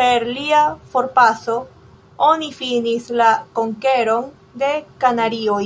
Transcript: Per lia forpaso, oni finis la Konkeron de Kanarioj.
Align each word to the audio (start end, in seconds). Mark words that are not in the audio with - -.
Per 0.00 0.24
lia 0.36 0.60
forpaso, 0.92 1.56
oni 2.28 2.52
finis 2.60 3.10
la 3.22 3.34
Konkeron 3.60 4.32
de 4.64 4.74
Kanarioj. 5.04 5.62